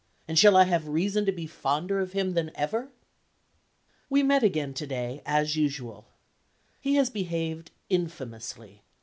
And 0.27 0.39
shall 0.39 0.57
I 0.57 0.63
have 0.63 0.87
reason 0.87 1.27
to 1.27 1.31
be 1.31 1.45
fonder 1.45 1.99
of 1.99 2.13
him 2.13 2.31
than 2.33 2.49
ever? 2.55 2.89
We 4.09 4.23
met 4.23 4.41
again 4.41 4.73
to 4.73 4.87
day 4.87 5.21
as 5.27 5.55
usual. 5.55 6.07
He 6.79 6.95
has 6.95 7.11
behaved 7.11 7.69
infamously. 7.87 8.81